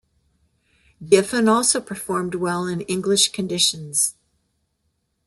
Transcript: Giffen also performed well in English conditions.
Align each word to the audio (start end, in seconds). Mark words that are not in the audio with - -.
Giffen 1.07 1.47
also 1.47 1.79
performed 1.79 2.33
well 2.33 2.65
in 2.65 2.81
English 2.81 3.27
conditions. 3.33 4.15